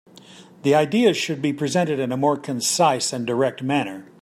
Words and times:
The 0.63 0.73
ideas 0.73 1.15
should 1.15 1.43
be 1.43 1.53
presented 1.53 1.99
in 1.99 2.11
a 2.11 2.17
more 2.17 2.35
concise 2.35 3.13
and 3.13 3.23
direct 3.27 3.61
manner. 3.61 4.07